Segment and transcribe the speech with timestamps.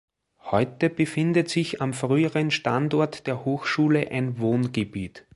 [0.49, 5.27] Heute befindet sich am früheren Standort der Hochschule ein Wohngebiet.